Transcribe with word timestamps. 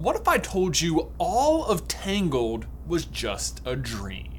What 0.00 0.16
if 0.16 0.26
I 0.26 0.38
told 0.38 0.80
you 0.80 1.12
all 1.18 1.66
of 1.66 1.86
Tangled 1.86 2.64
was 2.86 3.04
just 3.04 3.60
a 3.66 3.76
dream? 3.76 4.29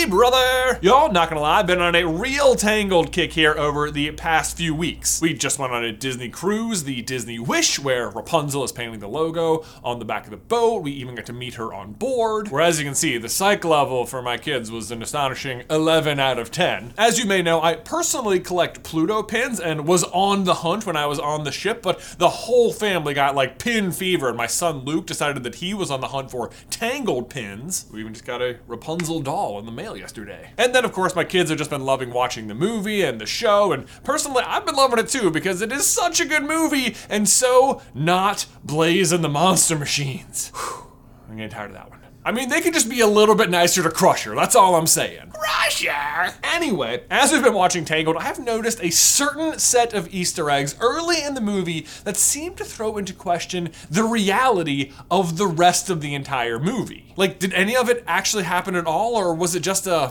Hey, 0.00 0.06
brother! 0.06 0.78
Y'all, 0.80 1.12
not 1.12 1.28
gonna 1.28 1.42
lie, 1.42 1.58
I've 1.58 1.66
been 1.66 1.82
on 1.82 1.94
a 1.94 2.06
real 2.06 2.54
Tangled 2.54 3.12
kick 3.12 3.34
here 3.34 3.52
over 3.52 3.90
the 3.90 4.10
past 4.12 4.56
few 4.56 4.74
weeks. 4.74 5.20
We 5.20 5.34
just 5.34 5.58
went 5.58 5.74
on 5.74 5.84
a 5.84 5.92
Disney 5.92 6.30
cruise, 6.30 6.84
the 6.84 7.02
Disney 7.02 7.38
Wish, 7.38 7.78
where 7.78 8.08
Rapunzel 8.08 8.64
is 8.64 8.72
painting 8.72 9.00
the 9.00 9.08
logo 9.08 9.62
on 9.84 9.98
the 9.98 10.06
back 10.06 10.24
of 10.24 10.30
the 10.30 10.38
boat. 10.38 10.82
We 10.82 10.92
even 10.92 11.16
got 11.16 11.26
to 11.26 11.34
meet 11.34 11.56
her 11.56 11.74
on 11.74 11.92
board. 11.92 12.48
Where, 12.48 12.62
as 12.62 12.78
you 12.78 12.86
can 12.86 12.94
see, 12.94 13.18
the 13.18 13.28
psych 13.28 13.62
level 13.62 14.06
for 14.06 14.22
my 14.22 14.38
kids 14.38 14.70
was 14.70 14.90
an 14.90 15.02
astonishing 15.02 15.64
11 15.68 16.18
out 16.18 16.38
of 16.38 16.50
10. 16.50 16.94
As 16.96 17.18
you 17.18 17.26
may 17.26 17.42
know, 17.42 17.60
I 17.60 17.74
personally 17.74 18.40
collect 18.40 18.82
Pluto 18.82 19.22
pins 19.22 19.60
and 19.60 19.86
was 19.86 20.04
on 20.04 20.44
the 20.44 20.54
hunt 20.54 20.86
when 20.86 20.96
I 20.96 21.04
was 21.04 21.18
on 21.18 21.44
the 21.44 21.52
ship, 21.52 21.82
but 21.82 22.00
the 22.16 22.30
whole 22.30 22.72
family 22.72 23.12
got 23.12 23.34
like 23.34 23.58
pin 23.58 23.92
fever, 23.92 24.28
and 24.28 24.38
my 24.38 24.46
son 24.46 24.78
Luke 24.86 25.04
decided 25.04 25.42
that 25.42 25.56
he 25.56 25.74
was 25.74 25.90
on 25.90 26.00
the 26.00 26.08
hunt 26.08 26.30
for 26.30 26.48
Tangled 26.70 27.28
pins. 27.28 27.84
We 27.92 28.00
even 28.00 28.14
just 28.14 28.24
got 28.24 28.40
a 28.40 28.60
Rapunzel 28.66 29.20
doll 29.20 29.58
in 29.58 29.66
the 29.66 29.72
mail 29.72 29.89
yesterday. 29.96 30.50
And 30.58 30.74
then, 30.74 30.84
of 30.84 30.92
course, 30.92 31.14
my 31.14 31.24
kids 31.24 31.50
have 31.50 31.58
just 31.58 31.70
been 31.70 31.84
loving 31.84 32.12
watching 32.12 32.48
the 32.48 32.54
movie 32.54 33.02
and 33.02 33.20
the 33.20 33.26
show, 33.26 33.72
and 33.72 33.86
personally, 34.04 34.42
I've 34.46 34.66
been 34.66 34.76
loving 34.76 34.98
it 34.98 35.08
too 35.08 35.30
because 35.30 35.62
it 35.62 35.72
is 35.72 35.86
such 35.86 36.20
a 36.20 36.26
good 36.26 36.44
movie 36.44 36.94
and 37.08 37.28
so 37.28 37.82
not 37.94 38.46
Blaze 38.64 39.12
and 39.12 39.22
the 39.24 39.28
Monster 39.28 39.78
Machines. 39.78 40.50
Whew, 40.54 40.92
I'm 41.28 41.36
getting 41.36 41.50
tired 41.50 41.70
of 41.70 41.76
that 41.76 41.90
one. 41.90 41.99
I 42.22 42.32
mean, 42.32 42.50
they 42.50 42.60
could 42.60 42.74
just 42.74 42.90
be 42.90 43.00
a 43.00 43.06
little 43.06 43.34
bit 43.34 43.48
nicer 43.48 43.82
to 43.82 43.90
Crusher. 43.90 44.34
That's 44.34 44.54
all 44.54 44.76
I'm 44.76 44.86
saying. 44.86 45.30
Crusher! 45.32 46.34
Anyway, 46.44 47.04
as 47.10 47.32
we've 47.32 47.42
been 47.42 47.54
watching 47.54 47.86
Tangled, 47.86 48.18
I 48.18 48.24
have 48.24 48.38
noticed 48.38 48.82
a 48.82 48.90
certain 48.90 49.58
set 49.58 49.94
of 49.94 50.12
Easter 50.12 50.50
eggs 50.50 50.76
early 50.80 51.22
in 51.22 51.32
the 51.32 51.40
movie 51.40 51.86
that 52.04 52.18
seem 52.18 52.54
to 52.56 52.64
throw 52.64 52.98
into 52.98 53.14
question 53.14 53.70
the 53.90 54.04
reality 54.04 54.92
of 55.10 55.38
the 55.38 55.46
rest 55.46 55.88
of 55.88 56.02
the 56.02 56.14
entire 56.14 56.58
movie. 56.58 57.14
Like, 57.16 57.38
did 57.38 57.54
any 57.54 57.74
of 57.74 57.88
it 57.88 58.04
actually 58.06 58.44
happen 58.44 58.76
at 58.76 58.86
all, 58.86 59.14
or 59.14 59.34
was 59.34 59.54
it 59.54 59.60
just 59.60 59.86
a. 59.86 60.10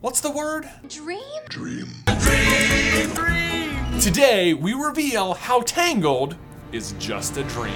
What's 0.00 0.20
the 0.20 0.30
word? 0.30 0.68
Dream? 0.88 1.20
Dream. 1.48 1.88
Dream? 2.20 4.00
Today, 4.00 4.54
we 4.54 4.74
reveal 4.74 5.34
how 5.34 5.62
Tangled 5.62 6.36
is 6.70 6.94
just 7.00 7.36
a 7.36 7.42
dream. 7.44 7.74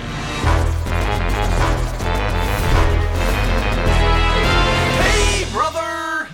Brother! 5.56 6.28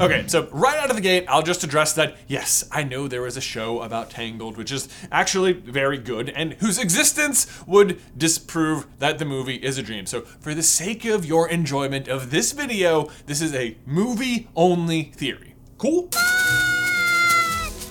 Okay, 0.00 0.24
so 0.26 0.48
right 0.50 0.78
out 0.78 0.88
of 0.88 0.96
the 0.96 1.02
gate, 1.02 1.26
I'll 1.28 1.42
just 1.42 1.62
address 1.62 1.92
that 1.92 2.16
yes, 2.26 2.64
I 2.72 2.82
know 2.84 3.06
there 3.06 3.26
is 3.26 3.36
a 3.36 3.40
show 3.42 3.82
about 3.82 4.08
Tangled, 4.10 4.56
which 4.56 4.72
is 4.72 4.88
actually 5.12 5.52
very 5.52 5.98
good 5.98 6.30
and 6.30 6.54
whose 6.54 6.78
existence 6.78 7.62
would 7.66 8.00
disprove 8.16 8.86
that 8.98 9.18
the 9.18 9.26
movie 9.26 9.56
is 9.56 9.76
a 9.76 9.82
dream. 9.82 10.06
So, 10.06 10.22
for 10.22 10.54
the 10.54 10.62
sake 10.62 11.04
of 11.04 11.26
your 11.26 11.48
enjoyment 11.48 12.08
of 12.08 12.30
this 12.30 12.52
video, 12.52 13.10
this 13.26 13.42
is 13.42 13.54
a 13.54 13.76
movie 13.84 14.48
only 14.56 15.12
theory. 15.14 15.54
Cool? 15.76 16.08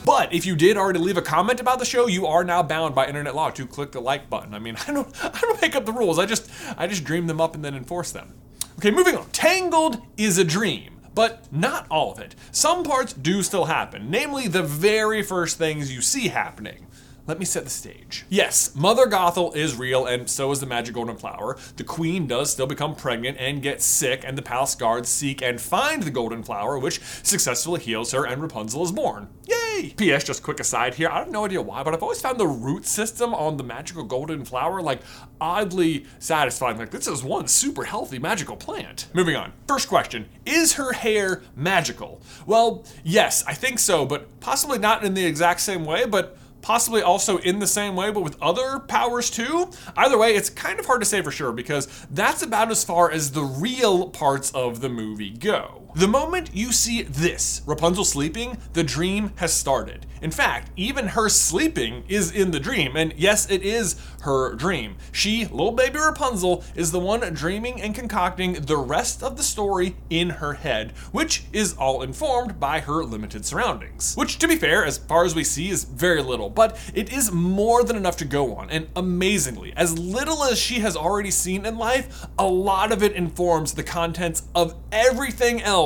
But 0.04 0.34
if 0.34 0.46
you 0.48 0.56
did 0.56 0.78
already 0.78 1.00
leave 1.00 1.18
a 1.18 1.22
comment 1.22 1.60
about 1.60 1.78
the 1.78 1.86
show, 1.86 2.08
you 2.08 2.26
are 2.26 2.44
now 2.44 2.64
bound 2.64 2.96
by 2.96 3.08
internet 3.08 3.36
law 3.36 3.52
to 3.52 3.68
click 3.68 3.92
the 3.92 4.02
like 4.02 4.30
button. 4.32 4.56
I 4.56 4.60
mean, 4.60 4.76
I 4.88 4.92
don't 4.92 5.08
I 5.24 5.40
don't 5.40 5.62
make 5.62 5.76
up 5.76 5.86
the 5.86 5.94
rules. 5.94 6.18
I 6.18 6.26
just 6.26 6.50
I 6.76 6.88
just 6.88 7.04
dream 7.04 7.28
them 7.28 7.40
up 7.40 7.54
and 7.54 7.64
then 7.64 7.76
enforce 7.76 8.12
them. 8.12 8.34
Okay, 8.78 8.92
moving 8.92 9.16
on. 9.16 9.30
Tangled 9.32 10.02
is 10.18 10.38
a 10.38 10.44
dream, 10.44 11.00
but 11.16 11.52
not 11.52 11.86
all 11.90 12.12
of 12.12 12.20
it. 12.20 12.36
Some 12.52 12.84
parts 12.84 13.14
do 13.14 13.44
still 13.44 13.66
happen, 13.66 14.10
namely 14.10 14.48
the 14.48 14.64
very 14.64 15.22
first 15.22 15.58
things 15.58 15.94
you 15.94 16.02
see 16.02 16.28
happening. 16.30 16.88
Let 17.26 17.40
me 17.40 17.46
set 17.46 17.64
the 17.64 17.70
stage. 17.70 18.26
Yes, 18.28 18.76
Mother 18.76 19.06
Gothel 19.06 19.56
is 19.56 19.78
real, 19.78 20.06
and 20.06 20.30
so 20.30 20.52
is 20.52 20.60
the 20.60 20.66
magic 20.66 20.96
golden 20.96 21.16
flower. 21.16 21.56
The 21.78 21.86
queen 21.86 22.28
does 22.28 22.52
still 22.52 22.68
become 22.68 22.96
pregnant 22.96 23.38
and 23.40 23.62
get 23.62 23.82
sick, 23.82 24.24
and 24.26 24.38
the 24.38 24.42
palace 24.42 24.76
guards 24.76 25.08
seek 25.08 25.42
and 25.42 25.62
find 25.62 26.04
the 26.04 26.12
golden 26.12 26.44
flower, 26.44 26.78
which 26.78 27.00
successfully 27.24 27.80
heals 27.80 28.12
her, 28.12 28.26
and 28.26 28.42
Rapunzel 28.42 28.84
is 28.84 28.92
born. 28.92 29.30
Yay! 29.48 29.94
P.S. 29.96 30.26
Just 30.26 30.44
quick 30.44 30.60
aside 30.60 30.96
here, 30.96 31.08
I 31.08 31.20
have 31.20 31.32
no 31.32 31.46
idea 31.46 31.62
why, 31.62 31.82
but 31.82 31.94
I've 31.94 32.04
always 32.04 32.20
found 32.20 32.38
the 32.38 32.48
root 32.48 32.86
system 32.86 33.34
on 33.34 33.56
the 33.56 33.64
magical 33.64 34.04
golden 34.04 34.44
flower 34.44 34.82
like 34.82 35.00
oddly 35.40 36.06
satisfying. 36.20 36.78
Like 36.78 36.92
this 36.92 37.08
is 37.08 37.24
one 37.24 37.48
super 37.48 37.86
healthy 37.86 38.20
magical 38.20 38.58
plant. 38.58 39.08
Moving 39.14 39.38
on. 39.38 39.54
First 39.68 39.88
question: 39.88 40.28
Is 40.46 40.74
her 40.74 40.92
hair 40.92 41.42
magical? 41.56 42.22
Well, 42.46 42.86
yes, 43.04 43.46
I 43.48 43.54
think 43.54 43.80
so, 43.80 44.06
but 44.06 44.42
possibly 44.42 44.78
not 44.78 45.06
in 45.06 45.14
the 45.14 45.26
exact 45.26 45.62
same 45.62 45.86
way, 45.86 46.06
but 46.06 46.38
possibly 46.64 47.04
also 47.04 47.38
in 47.38 47.60
the 47.60 47.68
same 47.68 47.96
way, 47.96 48.10
but 48.10 48.22
with 48.22 48.42
other 48.42 48.80
powers 48.80 49.30
too. 49.30 49.70
Either 49.96 50.18
way, 50.18 50.34
it's 50.34 50.50
kind 50.50 50.80
of 50.80 50.88
hard 50.88 51.02
to 51.02 51.06
say 51.06 51.22
for 51.22 51.30
sure 51.32 51.52
because 51.52 51.88
that's 52.10 52.42
about 52.42 52.72
as 52.72 52.84
far 52.84 53.12
as 53.12 53.32
the 53.32 53.44
real 53.44 54.10
parts 54.10 54.50
of 54.52 54.82
the 54.82 54.90
movie 54.90 55.30
go. 55.30 55.83
The 55.96 56.08
moment 56.08 56.50
you 56.56 56.72
see 56.72 57.04
this, 57.04 57.62
Rapunzel 57.68 58.04
sleeping, 58.04 58.58
the 58.74 58.84
dream 58.84 59.32
has 59.36 59.54
started. 59.54 60.08
In 60.24 60.32
fact, 60.32 60.72
even 60.76 61.10
her 61.10 61.30
sleeping 61.30 62.04
is 62.08 62.32
in 62.32 62.50
the 62.50 62.60
dream, 62.60 62.96
and 62.96 63.14
yes, 63.16 63.52
it 63.52 63.62
is 63.62 63.98
her 64.22 64.56
dream. 64.56 64.96
She, 65.12 65.46
little 65.46 65.74
baby 65.74 66.00
Rapunzel, 66.00 66.64
is 66.76 66.92
the 66.92 67.00
one 67.00 67.20
dreaming 67.34 67.80
and 67.80 67.94
concocting 67.94 68.54
the 68.54 68.78
rest 68.78 69.22
of 69.22 69.38
the 69.38 69.44
story 69.44 69.98
in 70.10 70.30
her 70.30 70.54
head, 70.54 70.94
which 71.12 71.44
is 71.52 71.74
all 71.74 72.02
informed 72.02 72.60
by 72.60 72.80
her 72.80 73.04
limited 73.04 73.46
surroundings. 73.46 74.16
Which, 74.16 74.40
to 74.40 74.48
be 74.48 74.56
fair, 74.56 74.86
as 74.86 74.98
far 74.98 75.26
as 75.26 75.36
we 75.36 75.44
see, 75.44 75.70
is 75.70 75.84
very 75.84 76.24
little, 76.24 76.50
but 76.50 76.80
it 76.96 77.14
is 77.14 77.32
more 77.32 77.84
than 77.84 77.98
enough 77.98 78.18
to 78.18 78.26
go 78.26 78.56
on, 78.56 78.72
and 78.72 78.88
amazingly, 78.96 79.74
as 79.76 80.00
little 80.00 80.44
as 80.44 80.58
she 80.58 80.80
has 80.80 80.96
already 80.96 81.32
seen 81.32 81.66
in 81.66 81.78
life, 81.78 82.26
a 82.40 82.48
lot 82.48 82.92
of 82.92 83.04
it 83.04 83.12
informs 83.12 83.74
the 83.74 83.84
contents 83.84 84.44
of 84.56 84.74
everything 84.92 85.62
else 85.62 85.83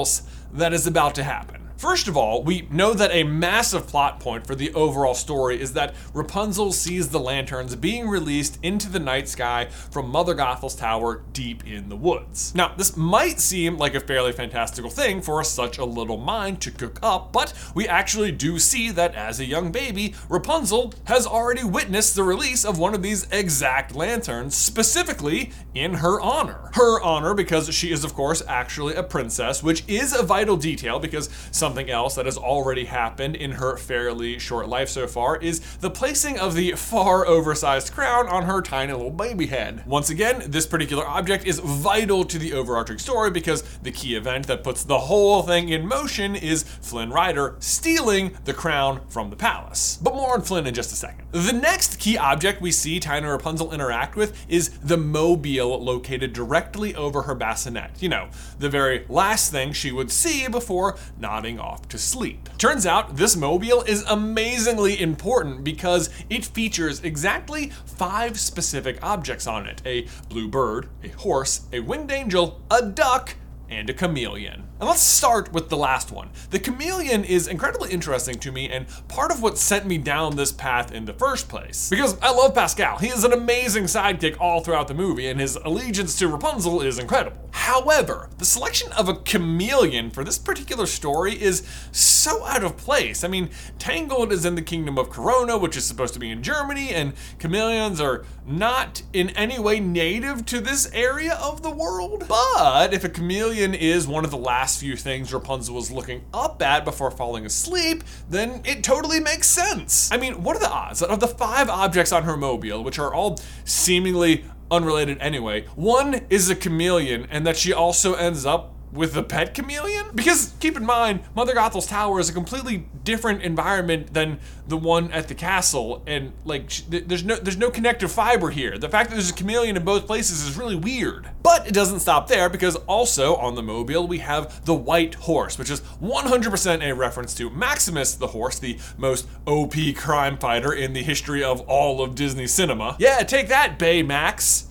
that 0.53 0.73
is 0.73 0.87
about 0.87 1.15
to 1.15 1.23
happen. 1.23 1.56
First 1.77 2.07
of 2.07 2.17
all, 2.17 2.41
we 2.41 2.67
know 2.71 2.95
that 2.95 3.11
a 3.11 3.23
massive 3.23 3.85
plot 3.85 4.19
point 4.19 4.47
for 4.47 4.55
the 4.55 4.73
overall 4.73 5.13
story 5.13 5.61
is 5.61 5.73
that 5.73 5.93
Rapunzel 6.11 6.71
sees 6.71 7.09
the 7.09 7.19
lanterns 7.19 7.75
being 7.75 8.09
released 8.09 8.57
into 8.63 8.89
the 8.89 8.99
night 8.99 9.29
sky 9.29 9.67
from 9.91 10.09
Mother 10.09 10.33
Gothel's 10.33 10.75
tower 10.75 11.21
deep 11.33 11.67
in 11.67 11.89
the 11.89 11.95
woods. 11.95 12.55
Now, 12.55 12.73
this 12.75 12.97
might 12.97 13.39
seem 13.39 13.77
like 13.77 13.93
a 13.93 13.99
fairly 13.99 14.31
fantastical 14.31 14.89
thing 14.89 15.21
for 15.21 15.43
such 15.43 15.77
a 15.77 15.85
little 15.85 16.17
mind 16.17 16.61
to 16.61 16.71
cook 16.71 16.97
up, 17.03 17.31
but 17.31 17.53
we 17.75 17.87
actually 17.87 18.31
do 18.31 18.57
see 18.57 18.89
that 18.89 19.13
as 19.13 19.39
a 19.39 19.45
young 19.45 19.71
baby, 19.71 20.15
Rapunzel 20.29 20.95
has 21.03 21.27
already 21.27 21.63
witnessed 21.63 22.15
the 22.15 22.23
release 22.23 22.65
of 22.65 22.79
one 22.79 22.95
of 22.95 23.03
these 23.03 23.27
exact 23.31 23.93
lanterns, 23.93 24.57
specifically 24.57 25.51
in 25.75 25.95
her 25.95 26.19
honor. 26.19 26.71
Her 26.73 26.99
honor 27.03 27.35
because 27.35 27.71
she 27.71 27.91
is, 27.91 28.03
of 28.03 28.15
course, 28.15 28.41
actually 28.47 28.95
a 28.95 29.03
princess, 29.03 29.61
which 29.61 29.83
is 29.87 30.11
a 30.11 30.23
vital 30.23 30.57
detail 30.57 30.97
because 30.97 31.29
something 31.67 31.89
else 31.89 32.15
that 32.15 32.25
has 32.25 32.37
already 32.37 32.85
happened 32.85 33.35
in 33.35 33.51
her 33.51 33.75
fairly 33.75 34.39
short 34.39 34.69
life 34.69 34.87
so 34.87 35.05
far 35.05 35.35
is 35.35 35.59
the 35.81 35.89
placing 35.89 36.39
of 36.39 36.55
the 36.55 36.71
far 36.71 37.27
oversized 37.27 37.91
crown 37.91 38.25
on 38.29 38.43
her 38.43 38.61
tiny 38.61 38.93
little 38.93 39.11
baby 39.11 39.47
head. 39.47 39.83
Once 39.85 40.09
again, 40.09 40.41
this 40.47 40.65
particular 40.65 41.05
object 41.05 41.45
is 41.45 41.59
vital 41.59 42.23
to 42.23 42.39
the 42.39 42.53
overarching 42.53 42.97
story 42.97 43.29
because 43.29 43.63
the 43.79 43.91
key 43.91 44.15
event 44.15 44.47
that 44.47 44.63
puts 44.63 44.85
the 44.85 44.97
whole 44.97 45.43
thing 45.43 45.67
in 45.67 45.85
motion 45.85 46.37
is 46.37 46.63
Flynn 46.63 47.09
Rider 47.09 47.57
stealing 47.59 48.37
the 48.45 48.53
crown 48.53 49.01
from 49.09 49.29
the 49.29 49.35
palace. 49.35 49.99
But 50.01 50.15
more 50.15 50.35
on 50.35 50.43
Flynn 50.43 50.67
in 50.67 50.73
just 50.73 50.93
a 50.93 50.95
second. 50.95 51.25
The 51.33 51.51
next 51.51 51.99
key 51.99 52.17
object 52.17 52.61
we 52.61 52.71
see 52.71 53.01
Tiny 53.01 53.27
Rapunzel 53.27 53.73
interact 53.73 54.15
with 54.15 54.45
is 54.47 54.69
the 54.79 54.95
mobile 54.95 55.83
located 55.83 56.31
directly 56.31 56.95
over 56.95 57.23
her 57.23 57.35
bassinet. 57.35 57.91
You 58.01 58.07
know, 58.07 58.29
the 58.57 58.69
very 58.69 59.05
last 59.09 59.51
thing 59.51 59.73
she 59.73 59.91
would 59.91 60.13
see 60.13 60.47
before 60.47 60.95
nodding 61.19 61.56
off 61.59 61.87
to 61.89 61.97
sleep. 61.97 62.49
Turns 62.57 62.85
out 62.85 63.17
this 63.17 63.35
mobile 63.35 63.81
is 63.83 64.03
amazingly 64.03 64.99
important 65.01 65.63
because 65.63 66.09
it 66.29 66.45
features 66.45 67.03
exactly 67.03 67.71
five 67.85 68.39
specific 68.39 68.97
objects 69.03 69.47
on 69.47 69.65
it 69.65 69.81
a 69.85 70.07
blue 70.29 70.47
bird, 70.47 70.89
a 71.03 71.09
horse, 71.09 71.67
a 71.71 71.79
winged 71.79 72.11
angel, 72.11 72.61
a 72.69 72.81
duck, 72.81 73.35
and 73.69 73.89
a 73.89 73.93
chameleon. 73.93 74.66
And 74.79 74.87
let's 74.87 75.01
start 75.01 75.51
with 75.51 75.69
the 75.69 75.77
last 75.77 76.11
one. 76.11 76.29
The 76.51 76.59
chameleon 76.59 77.23
is 77.23 77.47
incredibly 77.47 77.89
interesting 77.91 78.37
to 78.39 78.51
me 78.51 78.69
and 78.69 78.85
part 79.07 79.31
of 79.31 79.41
what 79.41 79.57
sent 79.57 79.87
me 79.87 79.97
down 79.97 80.35
this 80.35 80.51
path 80.51 80.91
in 80.91 81.05
the 81.05 81.13
first 81.13 81.49
place. 81.49 81.89
Because 81.89 82.15
I 82.21 82.31
love 82.31 82.53
Pascal. 82.53 82.97
He 82.97 83.07
is 83.07 83.23
an 83.23 83.33
amazing 83.33 83.85
sidekick 83.85 84.37
all 84.39 84.61
throughout 84.61 84.87
the 84.87 84.93
movie 84.93 85.27
and 85.27 85.39
his 85.39 85.55
allegiance 85.55 86.15
to 86.19 86.27
Rapunzel 86.27 86.81
is 86.81 86.99
incredible. 86.99 87.49
However, 87.51 88.29
the 88.37 88.45
selection 88.45 88.91
of 88.93 89.09
a 89.09 89.15
chameleon 89.15 90.11
for 90.11 90.23
this 90.23 90.37
particular 90.37 90.85
story 90.85 91.33
is 91.33 91.67
so 91.91 92.45
out 92.45 92.63
of 92.63 92.77
place. 92.77 93.23
I 93.23 93.29
mean, 93.29 93.49
Tangled 93.79 94.31
is 94.31 94.45
in 94.45 94.53
the 94.53 94.61
kingdom 94.61 94.99
of 94.99 95.09
Corona, 95.09 95.57
which 95.57 95.75
is 95.75 95.85
supposed 95.85 96.13
to 96.13 96.19
be 96.19 96.29
in 96.29 96.43
Germany, 96.43 96.91
and 96.91 97.13
chameleons 97.39 97.99
are 97.99 98.25
not 98.45 99.01
in 99.11 99.31
any 99.31 99.57
way 99.59 99.79
native 99.79 100.45
to 100.45 100.61
this 100.61 100.89
area 100.93 101.33
of 101.41 101.63
the 101.63 101.71
world. 101.71 102.25
But 102.27 102.93
if 102.93 103.03
a 103.03 103.09
chameleon 103.09 103.73
is 103.73 104.07
one 104.07 104.23
of 104.23 104.31
the 104.31 104.37
last 104.37 104.66
few 104.75 104.97
things 104.97 105.33
Rapunzel 105.33 105.75
was 105.75 105.91
looking 105.91 106.25
up 106.33 106.61
at 106.61 106.83
before 106.83 107.09
falling 107.09 107.45
asleep, 107.45 108.03
then 108.29 108.61
it 108.65 108.83
totally 108.83 109.19
makes 109.19 109.47
sense. 109.47 110.11
I 110.11 110.17
mean, 110.17 110.43
what 110.43 110.57
are 110.57 110.59
the 110.59 110.69
odds 110.69 110.99
that 110.99 111.09
of 111.09 111.19
the 111.19 111.27
five 111.27 111.69
objects 111.69 112.11
on 112.11 112.23
her 112.23 112.35
mobile, 112.35 112.83
which 112.83 112.99
are 112.99 113.13
all 113.13 113.39
seemingly 113.63 114.43
unrelated 114.69 115.17
anyway. 115.19 115.65
One 115.75 116.25
is 116.29 116.49
a 116.49 116.55
chameleon, 116.55 117.27
and 117.29 117.45
that 117.47 117.57
she 117.57 117.73
also 117.73 118.15
ends 118.15 118.45
up 118.45 118.73
with 118.91 119.13
the 119.13 119.23
pet 119.23 119.53
chameleon? 119.53 120.05
Because 120.15 120.53
keep 120.59 120.77
in 120.77 120.85
mind, 120.85 121.21
Mother 121.35 121.53
Gothel's 121.53 121.85
tower 121.85 122.19
is 122.19 122.29
a 122.29 122.33
completely 122.33 122.87
different 123.03 123.41
environment 123.41 124.13
than 124.13 124.39
the 124.67 124.77
one 124.77 125.11
at 125.11 125.27
the 125.27 125.35
castle, 125.35 126.03
and 126.07 126.33
like 126.45 126.69
sh- 126.69 126.81
th- 126.81 127.05
there's 127.07 127.23
no 127.23 127.35
there's 127.35 127.57
no 127.57 127.69
connective 127.69 128.11
fiber 128.11 128.49
here. 128.49 128.77
The 128.77 128.89
fact 128.89 129.09
that 129.09 129.15
there's 129.15 129.29
a 129.29 129.33
chameleon 129.33 129.77
in 129.77 129.83
both 129.83 130.05
places 130.05 130.43
is 130.43 130.57
really 130.57 130.75
weird. 130.75 131.29
But 131.41 131.67
it 131.67 131.73
doesn't 131.73 132.01
stop 132.01 132.27
there 132.27 132.49
because 132.49 132.75
also 132.87 133.35
on 133.35 133.55
the 133.55 133.63
mobile 133.63 134.07
we 134.07 134.19
have 134.19 134.65
the 134.65 134.75
white 134.75 135.15
horse, 135.15 135.57
which 135.57 135.69
is 135.69 135.81
100% 136.01 136.81
a 136.83 136.93
reference 136.93 137.33
to 137.35 137.49
Maximus 137.49 138.15
the 138.15 138.27
horse, 138.27 138.59
the 138.59 138.77
most 138.97 139.27
OP 139.45 139.73
crime 139.95 140.37
fighter 140.37 140.73
in 140.73 140.93
the 140.93 141.03
history 141.03 141.43
of 141.43 141.61
all 141.61 142.01
of 142.01 142.15
Disney 142.15 142.47
cinema. 142.47 142.95
Yeah, 142.99 143.19
take 143.19 143.47
that, 143.49 143.79
Baymax. 143.79 144.66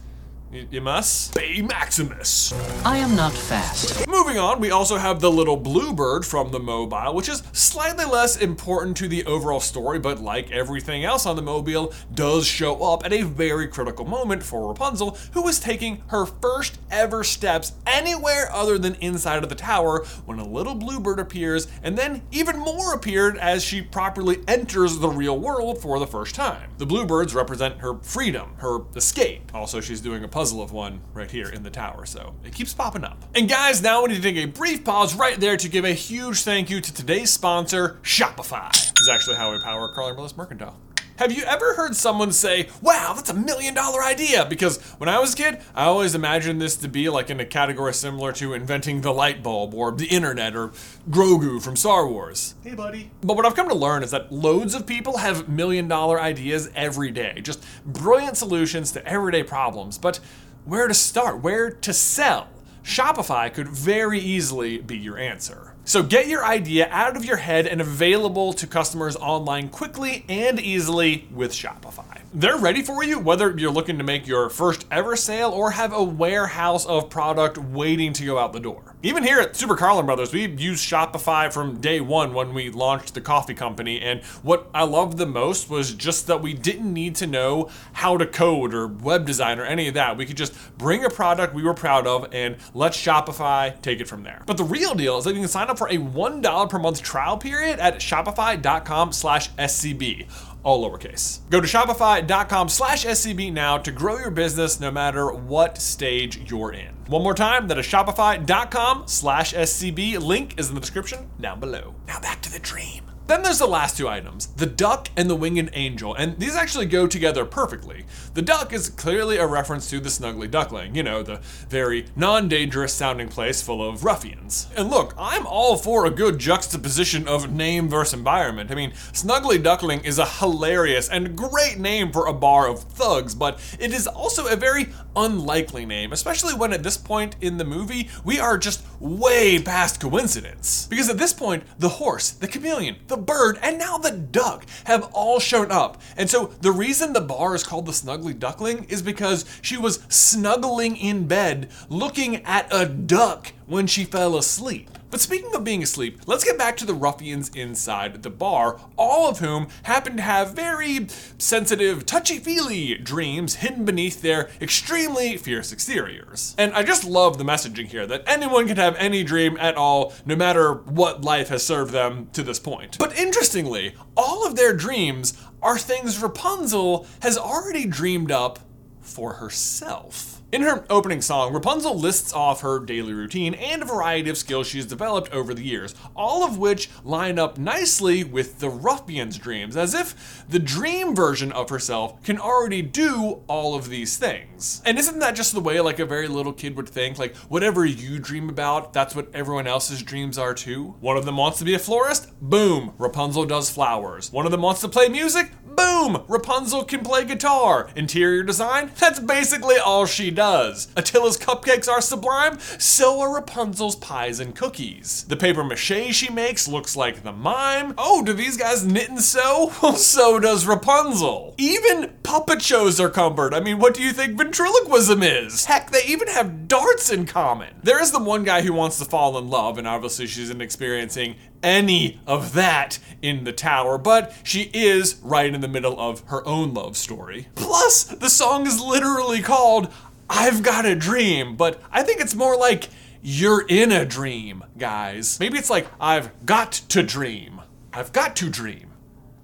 Y- 0.56 0.66
You 0.70 0.80
must? 0.80 1.34
Bay 1.34 1.60
Maximus. 1.60 2.54
I 2.84 2.96
am 2.96 3.14
not 3.14 3.32
fast. 3.32 4.06
Moving 4.08 4.38
on, 4.38 4.58
we 4.58 4.70
also 4.70 4.96
have 4.96 5.20
the 5.20 5.30
little 5.30 5.56
bluebird 5.58 6.24
from 6.24 6.50
the 6.50 6.58
mobile, 6.58 7.14
which 7.14 7.28
is 7.28 7.42
slightly 7.52 8.06
less 8.06 8.36
important 8.38 8.96
to 8.98 9.08
the 9.08 9.22
overall 9.26 9.60
story, 9.60 9.98
but 9.98 10.18
like 10.20 10.50
everything 10.50 11.04
else 11.04 11.26
on 11.26 11.36
the 11.36 11.42
mobile, 11.42 11.92
does 12.14 12.46
show 12.46 12.82
up 12.82 13.04
at 13.04 13.12
a 13.12 13.20
very 13.22 13.68
critical 13.68 14.06
moment 14.06 14.42
for 14.42 14.66
Rapunzel, 14.68 15.18
who 15.32 15.46
is 15.46 15.60
taking 15.60 16.02
her 16.08 16.24
first 16.24 16.78
ever 16.90 17.22
steps 17.22 17.72
anywhere 17.86 18.50
other 18.50 18.78
than 18.78 18.94
inside 18.96 19.42
of 19.42 19.50
the 19.50 19.54
tower 19.54 20.06
when 20.24 20.38
a 20.38 20.48
little 20.48 20.74
bluebird 20.74 21.18
appears, 21.18 21.68
and 21.82 21.98
then 21.98 22.22
even 22.30 22.58
more 22.58 22.94
appeared 22.94 23.36
as 23.36 23.62
she 23.62 23.82
properly 23.82 24.38
enters 24.48 24.98
the 25.00 25.08
real 25.10 25.38
world 25.38 25.82
for 25.82 25.98
the 25.98 26.06
first 26.06 26.34
time. 26.34 26.70
The 26.78 26.86
bluebirds 26.86 27.34
represent 27.34 27.78
her 27.80 27.98
freedom, 27.98 28.54
her 28.58 28.78
escape. 28.94 29.54
Also, 29.54 29.80
she's 29.82 30.00
doing 30.00 30.24
a 30.24 30.28
puzzle 30.28 30.45
of 30.52 30.72
one 30.72 31.00
right 31.14 31.30
here 31.30 31.48
in 31.48 31.62
the 31.62 31.70
tower, 31.70 32.06
so 32.06 32.34
it 32.44 32.54
keeps 32.54 32.74
popping 32.74 33.04
up. 33.04 33.24
And 33.34 33.48
guys, 33.48 33.82
now 33.82 34.02
we 34.02 34.08
need 34.08 34.16
to 34.16 34.22
take 34.22 34.36
a 34.36 34.46
brief 34.46 34.84
pause 34.84 35.14
right 35.14 35.38
there 35.38 35.56
to 35.56 35.68
give 35.68 35.84
a 35.84 35.92
huge 35.92 36.42
thank 36.42 36.70
you 36.70 36.80
to 36.80 36.94
today's 36.94 37.32
sponsor, 37.32 37.98
Shopify. 38.02 38.70
This 38.72 39.02
is 39.02 39.08
actually 39.08 39.36
how 39.36 39.52
we 39.52 39.60
power 39.60 39.92
Carly 39.92 40.14
Willis 40.14 40.36
Mercantile. 40.36 40.78
Have 41.18 41.32
you 41.32 41.44
ever 41.44 41.74
heard 41.74 41.96
someone 41.96 42.30
say, 42.30 42.68
wow, 42.82 43.14
that's 43.14 43.30
a 43.30 43.34
million 43.34 43.72
dollar 43.72 44.02
idea? 44.02 44.44
Because 44.44 44.78
when 44.98 45.08
I 45.08 45.18
was 45.18 45.32
a 45.32 45.36
kid, 45.36 45.62
I 45.74 45.84
always 45.84 46.14
imagined 46.14 46.60
this 46.60 46.76
to 46.76 46.88
be 46.88 47.08
like 47.08 47.30
in 47.30 47.40
a 47.40 47.46
category 47.46 47.94
similar 47.94 48.32
to 48.34 48.52
inventing 48.52 49.00
the 49.00 49.14
light 49.14 49.42
bulb 49.42 49.72
or 49.72 49.92
the 49.92 50.06
internet 50.06 50.54
or 50.54 50.72
Grogu 51.08 51.62
from 51.62 51.74
Star 51.74 52.06
Wars. 52.06 52.54
Hey, 52.62 52.74
buddy. 52.74 53.10
But 53.22 53.34
what 53.34 53.46
I've 53.46 53.54
come 53.54 53.70
to 53.70 53.74
learn 53.74 54.02
is 54.02 54.10
that 54.10 54.30
loads 54.30 54.74
of 54.74 54.86
people 54.86 55.16
have 55.16 55.48
million 55.48 55.88
dollar 55.88 56.20
ideas 56.20 56.70
every 56.74 57.10
day, 57.10 57.40
just 57.42 57.64
brilliant 57.86 58.36
solutions 58.36 58.92
to 58.92 59.06
everyday 59.06 59.42
problems. 59.42 59.96
But 59.96 60.20
where 60.66 60.86
to 60.86 60.94
start? 60.94 61.40
Where 61.40 61.70
to 61.70 61.92
sell? 61.94 62.48
Shopify 62.84 63.52
could 63.52 63.68
very 63.68 64.20
easily 64.20 64.78
be 64.78 64.98
your 64.98 65.16
answer. 65.16 65.75
So 65.86 66.02
get 66.02 66.26
your 66.26 66.44
idea 66.44 66.88
out 66.90 67.16
of 67.16 67.24
your 67.24 67.36
head 67.36 67.68
and 67.68 67.80
available 67.80 68.52
to 68.54 68.66
customers 68.66 69.14
online 69.14 69.68
quickly 69.68 70.24
and 70.28 70.58
easily 70.58 71.28
with 71.32 71.52
Shopify. 71.52 72.15
They're 72.38 72.58
ready 72.58 72.82
for 72.82 73.02
you 73.02 73.18
whether 73.18 73.56
you're 73.56 73.70
looking 73.70 73.96
to 73.96 74.04
make 74.04 74.26
your 74.26 74.50
first 74.50 74.84
ever 74.90 75.16
sale 75.16 75.52
or 75.52 75.70
have 75.70 75.94
a 75.94 76.04
warehouse 76.04 76.84
of 76.84 77.08
product 77.08 77.56
waiting 77.56 78.12
to 78.12 78.26
go 78.26 78.38
out 78.38 78.52
the 78.52 78.60
door. 78.60 78.94
Even 79.02 79.22
here 79.22 79.40
at 79.40 79.56
Super 79.56 79.74
Carlin 79.74 80.04
Brothers, 80.04 80.34
we've 80.34 80.60
used 80.60 80.86
Shopify 80.86 81.50
from 81.50 81.80
day 81.80 81.98
one 81.98 82.34
when 82.34 82.52
we 82.52 82.68
launched 82.68 83.14
the 83.14 83.22
coffee 83.22 83.54
company. 83.54 84.02
And 84.02 84.22
what 84.42 84.68
I 84.74 84.82
loved 84.82 85.16
the 85.16 85.24
most 85.24 85.70
was 85.70 85.94
just 85.94 86.26
that 86.26 86.42
we 86.42 86.52
didn't 86.52 86.92
need 86.92 87.14
to 87.16 87.26
know 87.26 87.70
how 87.94 88.18
to 88.18 88.26
code 88.26 88.74
or 88.74 88.86
web 88.86 89.24
design 89.24 89.58
or 89.58 89.64
any 89.64 89.88
of 89.88 89.94
that. 89.94 90.18
We 90.18 90.26
could 90.26 90.36
just 90.36 90.52
bring 90.76 91.06
a 91.06 91.08
product 91.08 91.54
we 91.54 91.62
were 91.62 91.72
proud 91.72 92.06
of 92.06 92.28
and 92.34 92.56
let 92.74 92.92
Shopify 92.92 93.80
take 93.80 94.00
it 94.00 94.08
from 94.08 94.24
there. 94.24 94.42
But 94.44 94.58
the 94.58 94.64
real 94.64 94.94
deal 94.94 95.16
is 95.16 95.24
that 95.24 95.32
you 95.32 95.40
can 95.40 95.48
sign 95.48 95.68
up 95.68 95.78
for 95.78 95.88
a 95.88 95.96
$1 95.96 96.68
per 96.68 96.78
month 96.78 97.00
trial 97.00 97.38
period 97.38 97.78
at 97.78 97.94
shopify.com 98.00 99.12
slash 99.12 99.50
SCB 99.52 100.26
all 100.66 100.84
lowercase. 100.84 101.48
Go 101.48 101.60
to 101.60 101.66
shopify.com 101.66 102.68
slash 102.68 103.06
SCB 103.06 103.52
now 103.52 103.78
to 103.78 103.92
grow 103.92 104.18
your 104.18 104.32
business 104.32 104.80
no 104.80 104.90
matter 104.90 105.32
what 105.32 105.78
stage 105.78 106.50
you're 106.50 106.72
in. 106.72 106.92
One 107.06 107.22
more 107.22 107.34
time, 107.34 107.68
that 107.68 107.78
is 107.78 107.86
shopify.com 107.86 109.04
slash 109.06 109.54
SCB. 109.54 110.18
Link 110.20 110.58
is 110.58 110.68
in 110.68 110.74
the 110.74 110.80
description 110.80 111.30
down 111.40 111.60
below. 111.60 111.94
Now 112.08 112.20
back 112.20 112.42
to 112.42 112.52
the 112.52 112.58
dream. 112.58 113.15
Then 113.26 113.42
there's 113.42 113.58
the 113.58 113.66
last 113.66 113.96
two 113.96 114.08
items, 114.08 114.46
the 114.46 114.66
duck 114.66 115.08
and 115.16 115.28
the 115.28 115.34
winged 115.34 115.70
angel, 115.72 116.14
and 116.14 116.38
these 116.38 116.54
actually 116.54 116.86
go 116.86 117.08
together 117.08 117.44
perfectly. 117.44 118.04
The 118.34 118.42
duck 118.42 118.72
is 118.72 118.88
clearly 118.88 119.36
a 119.36 119.46
reference 119.46 119.90
to 119.90 119.98
the 119.98 120.10
snuggly 120.10 120.48
duckling, 120.48 120.94
you 120.94 121.02
know, 121.02 121.24
the 121.24 121.40
very 121.68 122.06
non-dangerous 122.14 122.92
sounding 122.92 123.28
place 123.28 123.60
full 123.62 123.86
of 123.86 124.04
ruffians. 124.04 124.68
And 124.76 124.90
look, 124.90 125.12
I'm 125.18 125.44
all 125.44 125.76
for 125.76 126.06
a 126.06 126.10
good 126.10 126.38
juxtaposition 126.38 127.26
of 127.26 127.52
name 127.52 127.88
versus 127.88 128.14
environment. 128.14 128.70
I 128.70 128.76
mean, 128.76 128.92
snuggly 129.12 129.60
duckling 129.60 130.04
is 130.04 130.20
a 130.20 130.26
hilarious 130.26 131.08
and 131.08 131.36
great 131.36 131.78
name 131.78 132.12
for 132.12 132.26
a 132.26 132.32
bar 132.32 132.68
of 132.68 132.84
thugs, 132.84 133.34
but 133.34 133.58
it 133.80 133.92
is 133.92 134.06
also 134.06 134.46
a 134.46 134.54
very 134.54 134.90
unlikely 135.16 135.84
name, 135.84 136.12
especially 136.12 136.54
when 136.54 136.72
at 136.72 136.84
this 136.84 136.96
point 136.96 137.34
in 137.40 137.56
the 137.56 137.64
movie, 137.64 138.08
we 138.24 138.38
are 138.38 138.56
just 138.56 138.84
way 139.00 139.60
past 139.60 139.98
coincidence. 140.00 140.86
Because 140.88 141.08
at 141.08 141.18
this 141.18 141.32
point, 141.32 141.64
the 141.78 141.88
horse, 141.88 142.30
the 142.30 142.46
chameleon, 142.46 142.96
the 143.08 143.15
bird, 143.16 143.58
and 143.62 143.78
now 143.78 143.98
the 143.98 144.10
duck 144.10 144.66
have 144.84 145.10
all 145.12 145.40
shown 145.40 145.70
up. 145.70 146.00
And 146.16 146.28
so 146.30 146.46
the 146.60 146.72
reason 146.72 147.12
the 147.12 147.20
bar 147.20 147.54
is 147.54 147.64
called 147.64 147.86
the 147.86 147.92
Snuggly 147.92 148.38
Duckling 148.38 148.84
is 148.84 149.02
because 149.02 149.44
she 149.62 149.76
was 149.76 150.02
snuggling 150.08 150.96
in 150.96 151.26
bed 151.26 151.68
looking 151.88 152.36
at 152.44 152.66
a 152.72 152.86
duck 152.86 153.52
when 153.66 153.86
she 153.86 154.04
fell 154.04 154.36
asleep. 154.36 154.90
But 155.10 155.20
speaking 155.20 155.54
of 155.54 155.64
being 155.64 155.82
asleep, 155.82 156.20
let's 156.26 156.44
get 156.44 156.58
back 156.58 156.76
to 156.78 156.86
the 156.86 156.94
ruffians 156.94 157.48
inside 157.50 158.22
the 158.22 158.30
bar, 158.30 158.80
all 158.96 159.28
of 159.28 159.38
whom 159.38 159.68
happen 159.84 160.16
to 160.16 160.22
have 160.22 160.54
very 160.54 161.06
sensitive, 161.38 162.04
touchy 162.06 162.38
feely 162.38 162.94
dreams 162.96 163.56
hidden 163.56 163.84
beneath 163.84 164.22
their 164.22 164.50
extremely 164.60 165.36
fierce 165.36 165.72
exteriors. 165.72 166.54
And 166.58 166.72
I 166.72 166.82
just 166.82 167.04
love 167.04 167.38
the 167.38 167.44
messaging 167.44 167.86
here 167.86 168.06
that 168.06 168.24
anyone 168.26 168.66
can 168.66 168.76
have 168.76 168.96
any 168.96 169.22
dream 169.22 169.56
at 169.58 169.76
all, 169.76 170.12
no 170.24 170.36
matter 170.36 170.74
what 170.74 171.22
life 171.22 171.48
has 171.48 171.64
served 171.64 171.92
them 171.92 172.28
to 172.32 172.42
this 172.42 172.58
point. 172.58 172.98
But 172.98 173.16
interestingly, 173.16 173.94
all 174.16 174.46
of 174.46 174.56
their 174.56 174.74
dreams 174.74 175.40
are 175.62 175.78
things 175.78 176.22
Rapunzel 176.22 177.06
has 177.20 177.38
already 177.38 177.86
dreamed 177.86 178.30
up 178.30 178.58
for 179.06 179.34
herself. 179.34 180.36
In 180.52 180.62
her 180.62 180.86
opening 180.88 181.22
song, 181.22 181.52
Rapunzel 181.52 181.98
lists 181.98 182.32
off 182.32 182.60
her 182.60 182.78
daily 182.78 183.12
routine 183.12 183.52
and 183.54 183.82
a 183.82 183.84
variety 183.84 184.30
of 184.30 184.38
skills 184.38 184.68
she's 184.68 184.86
developed 184.86 185.32
over 185.32 185.52
the 185.52 185.64
years, 185.64 185.94
all 186.14 186.44
of 186.44 186.56
which 186.56 186.88
line 187.02 187.36
up 187.36 187.58
nicely 187.58 188.22
with 188.22 188.60
the 188.60 188.70
ruffian's 188.70 189.38
dreams, 189.38 189.76
as 189.76 189.92
if 189.92 190.44
the 190.48 190.60
dream 190.60 191.16
version 191.16 191.50
of 191.50 191.68
herself 191.68 192.22
can 192.22 192.38
already 192.38 192.80
do 192.80 193.42
all 193.48 193.74
of 193.74 193.88
these 193.88 194.16
things. 194.16 194.80
And 194.86 194.98
isn't 194.98 195.18
that 195.18 195.34
just 195.34 195.52
the 195.52 195.60
way 195.60 195.80
like 195.80 195.98
a 195.98 196.06
very 196.06 196.28
little 196.28 196.52
kid 196.52 196.76
would 196.76 196.88
think? 196.88 197.18
Like 197.18 197.34
whatever 197.48 197.84
you 197.84 198.20
dream 198.20 198.48
about, 198.48 198.92
that's 198.92 199.16
what 199.16 199.34
everyone 199.34 199.66
else's 199.66 200.02
dreams 200.02 200.38
are 200.38 200.54
too? 200.54 200.94
One 201.00 201.16
of 201.16 201.24
them 201.24 201.38
wants 201.38 201.58
to 201.58 201.64
be 201.64 201.74
a 201.74 201.78
florist? 201.80 202.30
Boom, 202.40 202.94
Rapunzel 202.98 203.46
does 203.46 203.68
flowers. 203.68 204.32
One 204.32 204.46
of 204.46 204.52
them 204.52 204.62
wants 204.62 204.80
to 204.82 204.88
play 204.88 205.08
music? 205.08 205.50
Boom! 205.76 206.24
Rapunzel 206.26 206.84
can 206.84 207.00
play 207.02 207.24
guitar. 207.24 207.90
Interior 207.94 208.42
design? 208.42 208.88
That's 208.98 209.20
basically 209.20 209.76
all 209.76 210.06
she 210.06 210.30
does. 210.30 210.88
Attila's 210.96 211.36
cupcakes 211.36 211.88
are 211.88 212.00
sublime, 212.00 212.58
so 212.78 213.20
are 213.20 213.34
Rapunzel's 213.34 213.96
pies 213.96 214.40
and 214.40 214.54
cookies. 214.54 215.24
The 215.28 215.36
paper 215.36 215.62
mache 215.62 216.14
she 216.14 216.30
makes 216.30 216.66
looks 216.66 216.96
like 216.96 217.22
the 217.22 217.32
mime. 217.32 217.94
Oh, 217.98 218.24
do 218.24 218.32
these 218.32 218.56
guys 218.56 218.84
knit 218.86 219.08
and 219.08 219.20
sew? 219.20 219.72
Well, 219.86 219.94
so 219.96 220.40
does 220.40 220.66
Rapunzel. 220.66 221.54
Even 221.58 222.14
puppet 222.22 222.62
shows 222.62 222.98
are 222.98 223.10
cumbered. 223.10 223.54
I 223.54 223.60
mean, 223.60 223.78
what 223.78 223.94
do 223.94 224.02
you 224.02 224.12
think 224.12 224.36
ventriloquism 224.36 225.22
is? 225.22 225.66
Heck, 225.66 225.90
they 225.90 226.02
even 226.06 226.28
have 226.28 226.66
darts 226.66 227.10
in 227.10 227.26
common. 227.26 227.74
There 227.82 228.02
is 228.02 228.10
the 228.10 228.22
one 228.22 228.42
guy 228.42 228.62
who 228.62 228.72
wants 228.72 228.98
to 228.98 229.04
fall 229.04 229.38
in 229.38 229.48
love, 229.48 229.78
and 229.78 229.86
obviously 229.86 230.26
she's 230.26 230.50
experiencing 230.50 231.36
any 231.66 232.20
of 232.26 232.54
that 232.54 232.98
in 233.20 233.44
the 233.44 233.52
tower, 233.52 233.98
but 233.98 234.32
she 234.44 234.70
is 234.72 235.16
right 235.22 235.52
in 235.52 235.60
the 235.60 235.68
middle 235.68 236.00
of 236.00 236.20
her 236.28 236.46
own 236.46 236.72
love 236.72 236.96
story. 236.96 237.48
Plus, 237.56 238.04
the 238.04 238.30
song 238.30 238.66
is 238.66 238.80
literally 238.80 239.42
called 239.42 239.92
I've 240.30 240.62
Got 240.62 240.86
a 240.86 240.94
Dream, 240.94 241.56
but 241.56 241.82
I 241.90 242.02
think 242.04 242.20
it's 242.20 242.36
more 242.36 242.56
like 242.56 242.88
You're 243.20 243.66
in 243.66 243.90
a 243.90 244.04
Dream, 244.04 244.64
guys. 244.78 245.38
Maybe 245.40 245.58
it's 245.58 245.70
like 245.70 245.88
I've 246.00 246.46
got 246.46 246.72
to 246.72 247.02
dream. 247.02 247.60
I've 247.92 248.12
got 248.12 248.36
to 248.36 248.48
dream. 248.48 248.92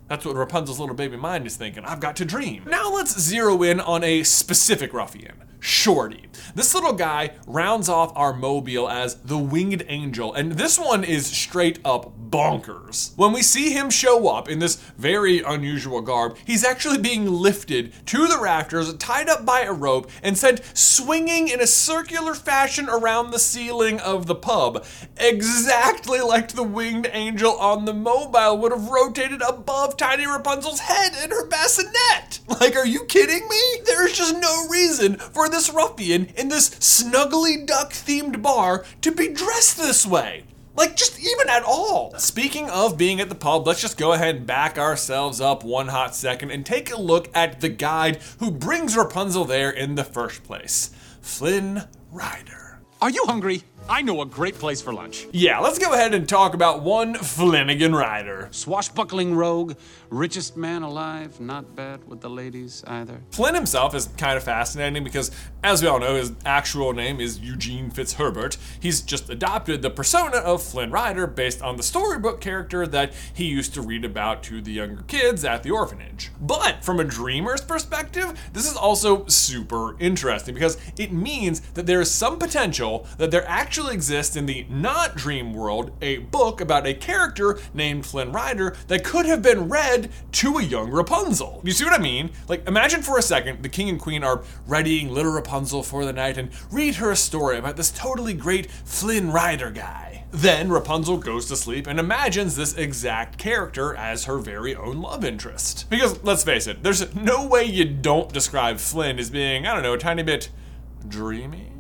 That's 0.06 0.24
what 0.24 0.36
Rapunzel's 0.36 0.78
little 0.78 0.94
baby 0.94 1.16
mind 1.16 1.46
is 1.46 1.56
thinking. 1.56 1.84
I've 1.84 2.00
got 2.00 2.16
to 2.16 2.24
dream. 2.24 2.64
Now 2.66 2.92
let's 2.92 3.18
zero 3.18 3.62
in 3.62 3.80
on 3.80 4.04
a 4.04 4.22
specific 4.22 4.92
ruffian. 4.92 5.42
Shorty. 5.64 6.26
This 6.57 6.75
little 6.75 6.92
guy 6.92 7.31
rounds 7.47 7.88
off 7.88 8.12
our 8.16 8.33
mobile 8.33 8.90
as 8.90 9.14
the 9.23 9.38
Winged 9.38 9.85
Angel, 9.87 10.35
and 10.35 10.52
this 10.52 10.76
one 10.76 11.04
is 11.04 11.25
straight 11.26 11.78
up 11.85 12.12
bonkers. 12.31 13.16
When 13.16 13.33
we 13.33 13.42
see 13.42 13.73
him 13.73 13.88
show 13.88 14.28
up 14.28 14.49
in 14.49 14.59
this 14.59 14.76
very 14.97 15.40
unusual 15.40 16.00
garb, 16.00 16.37
he's 16.45 16.64
actually 16.64 16.99
being 16.99 17.31
lifted 17.31 17.92
to 18.07 18.26
the 18.26 18.40
rafters, 18.40 18.92
tied 18.95 19.28
up 19.28 19.47
by 19.47 19.61
a 19.61 19.73
rope, 19.73 20.11
and 20.23 20.37
sent 20.37 20.62
swinging 20.76 21.47
in 21.47 21.61
a 21.61 21.66
circular 21.66 22.35
fashion 22.35 22.88
around 22.88 23.31
the 23.31 23.38
ceiling 23.38 24.00
of 24.00 24.26
the 24.26 24.35
pub, 24.35 24.85
exactly 25.16 26.21
like 26.21 26.52
the 26.52 26.62
Winged 26.62 27.09
Angel 27.12 27.52
on 27.52 27.85
the 27.85 27.95
mobile 27.95 28.59
would 28.59 28.73
have 28.73 28.88
rotated 28.88 29.42
above 29.42 29.97
Tiny 29.97 30.26
Rapunzel's 30.26 30.81
head 30.81 31.12
in 31.23 31.31
her 31.31 31.47
bassinet. 31.47 32.40
Like, 32.49 32.75
are 32.76 32.87
you 32.87 33.04
kidding 33.04 33.47
me? 33.49 33.61
There's 33.85 34.16
just 34.16 34.37
no 34.38 34.66
reason 34.69 35.16
for 35.16 35.49
this 35.52 35.71
ruffian 35.71 36.26
in 36.37 36.49
this 36.49 36.71
snuggly 36.71 37.64
duck 37.64 37.92
themed 37.92 38.42
bar 38.42 38.85
to 39.02 39.12
be 39.12 39.28
dressed 39.28 39.76
this 39.76 40.04
way. 40.04 40.44
Like, 40.75 40.97
just 40.97 41.21
even 41.21 41.50
at 41.50 41.62
all. 41.62 42.14
Speaking 42.18 42.71
of 42.71 42.97
being 42.97 43.21
at 43.21 43.28
the 43.28 43.35
pub, 43.35 43.66
let's 43.66 43.82
just 43.82 43.99
go 43.99 44.12
ahead 44.12 44.37
and 44.37 44.47
back 44.47 44.78
ourselves 44.78 45.40
up 45.40 45.62
one 45.62 45.88
hot 45.88 46.14
second 46.14 46.50
and 46.50 46.64
take 46.64 46.90
a 46.90 47.00
look 47.00 47.28
at 47.35 47.61
the 47.61 47.68
guide 47.68 48.21
who 48.38 48.50
brings 48.50 48.97
Rapunzel 48.97 49.44
there 49.44 49.71
in 49.71 49.94
the 49.94 50.04
first 50.04 50.42
place 50.42 50.90
Flynn 51.21 51.85
Rider. 52.11 52.80
Are 53.02 53.11
you 53.11 53.25
hungry? 53.26 53.64
I 53.88 54.00
know 54.00 54.22
a 54.22 54.26
great 54.26 54.54
place 54.54 54.80
for 54.80 54.92
lunch. 54.92 55.26
Yeah, 55.32 55.58
let's 55.58 55.78
go 55.78 55.92
ahead 55.92 56.14
and 56.14 56.28
talk 56.28 56.54
about 56.54 56.82
one 56.82 57.14
Flanagan 57.14 57.94
Rider. 57.94 58.48
Swashbuckling 58.52 59.34
rogue, 59.34 59.74
richest 60.08 60.56
man 60.56 60.82
alive, 60.82 61.40
not 61.40 61.74
bad 61.74 62.06
with 62.08 62.20
the 62.20 62.30
ladies 62.30 62.84
either. 62.86 63.20
Flynn 63.32 63.54
himself 63.54 63.94
is 63.94 64.08
kind 64.16 64.36
of 64.36 64.44
fascinating 64.44 65.02
because, 65.02 65.30
as 65.64 65.82
we 65.82 65.88
all 65.88 65.98
know, 65.98 66.14
his 66.14 66.32
actual 66.44 66.92
name 66.92 67.20
is 67.20 67.40
Eugene 67.40 67.90
Fitzherbert. 67.90 68.56
He's 68.80 69.00
just 69.02 69.28
adopted 69.28 69.82
the 69.82 69.90
persona 69.90 70.36
of 70.36 70.62
Flynn 70.62 70.90
Rider 70.90 71.26
based 71.26 71.60
on 71.60 71.76
the 71.76 71.82
storybook 71.82 72.40
character 72.40 72.86
that 72.86 73.12
he 73.34 73.46
used 73.46 73.74
to 73.74 73.82
read 73.82 74.04
about 74.04 74.42
to 74.44 74.60
the 74.62 74.72
younger 74.72 75.02
kids 75.02 75.44
at 75.44 75.64
the 75.64 75.70
orphanage. 75.70 76.30
But 76.40 76.84
from 76.84 77.00
a 77.00 77.04
dreamer's 77.04 77.62
perspective, 77.62 78.38
this 78.52 78.70
is 78.70 78.76
also 78.76 79.26
super 79.26 79.96
interesting 79.98 80.54
because 80.54 80.78
it 80.96 81.12
means 81.12 81.60
that 81.74 81.86
there 81.86 82.00
is 82.00 82.10
some 82.10 82.38
potential 82.38 83.06
that 83.18 83.30
there 83.30 83.46
actually 83.48 83.71
exists 83.78 84.36
in 84.36 84.46
the 84.46 84.66
not 84.68 85.16
dream 85.16 85.52
world 85.54 85.92
a 86.02 86.18
book 86.18 86.60
about 86.60 86.86
a 86.86 86.94
character 86.94 87.58
named 87.72 88.04
Flynn 88.04 88.32
Rider 88.32 88.76
that 88.88 89.04
could 89.04 89.26
have 89.26 89.42
been 89.42 89.68
read 89.68 90.10
to 90.32 90.58
a 90.58 90.62
young 90.62 90.90
Rapunzel. 90.90 91.60
You 91.64 91.72
see 91.72 91.84
what 91.84 91.98
I 91.98 92.02
mean? 92.02 92.30
Like, 92.48 92.66
imagine 92.68 93.02
for 93.02 93.18
a 93.18 93.22
second 93.22 93.62
the 93.62 93.68
king 93.68 93.88
and 93.88 94.00
queen 94.00 94.22
are 94.22 94.42
readying 94.66 95.10
little 95.10 95.32
Rapunzel 95.32 95.82
for 95.82 96.04
the 96.04 96.12
night 96.12 96.38
and 96.38 96.50
read 96.70 96.96
her 96.96 97.10
a 97.10 97.16
story 97.16 97.58
about 97.58 97.76
this 97.76 97.90
totally 97.90 98.34
great 98.34 98.70
Flynn 98.70 99.30
Rider 99.30 99.70
guy. 99.70 100.24
Then 100.30 100.70
Rapunzel 100.70 101.18
goes 101.18 101.46
to 101.46 101.56
sleep 101.56 101.86
and 101.86 102.00
imagines 102.00 102.56
this 102.56 102.74
exact 102.74 103.36
character 103.36 103.94
as 103.94 104.24
her 104.24 104.38
very 104.38 104.74
own 104.74 105.02
love 105.02 105.24
interest. 105.24 105.88
Because 105.90 106.22
let's 106.22 106.44
face 106.44 106.66
it, 106.66 106.82
there's 106.82 107.14
no 107.14 107.46
way 107.46 107.64
you 107.64 107.84
don't 107.84 108.32
describe 108.32 108.78
Flynn 108.78 109.18
as 109.18 109.30
being, 109.30 109.66
I 109.66 109.74
don't 109.74 109.82
know, 109.82 109.94
a 109.94 109.98
tiny 109.98 110.22
bit 110.22 110.48
dreamy. 111.06 111.72